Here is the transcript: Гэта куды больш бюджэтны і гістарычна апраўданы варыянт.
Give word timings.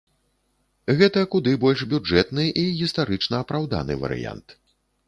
Гэта 1.01 1.23
куды 1.35 1.53
больш 1.65 1.85
бюджэтны 1.93 2.49
і 2.63 2.65
гістарычна 2.81 3.35
апраўданы 3.47 4.01
варыянт. 4.07 4.61